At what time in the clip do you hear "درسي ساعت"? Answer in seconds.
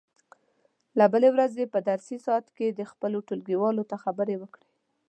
1.87-2.45